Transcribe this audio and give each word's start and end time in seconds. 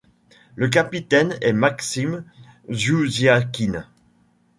Le 0.55 0.67
capitaine 0.67 1.37
est 1.41 1.53
Maksim 1.53 2.25
Ziouziakine. 2.71 3.85